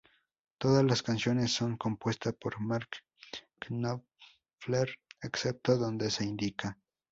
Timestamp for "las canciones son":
0.83-1.77